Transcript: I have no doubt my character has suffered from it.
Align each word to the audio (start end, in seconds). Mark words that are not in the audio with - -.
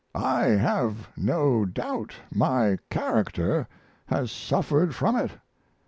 I 0.15 0.45
have 0.45 1.09
no 1.15 1.63
doubt 1.63 2.15
my 2.33 2.79
character 2.89 3.67
has 4.07 4.31
suffered 4.31 4.95
from 4.95 5.15
it. 5.15 5.29